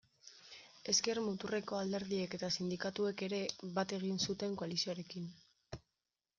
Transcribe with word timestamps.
Ezker-muturreko 0.93 1.77
alderdiek 1.81 2.33
eta 2.39 2.51
sindikatuek 2.57 3.23
ere 3.29 3.43
bat 3.79 3.97
egin 4.01 4.21
zuten 4.29 4.59
koalizioarekin. 4.63 5.33